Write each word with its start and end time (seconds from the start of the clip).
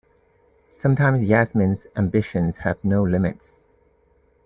Sometimes 0.71 1.21
Yasmin's 1.21 1.85
ambitions 1.95 2.57
have 2.57 2.83
no 2.83 3.03
limits. 3.03 3.59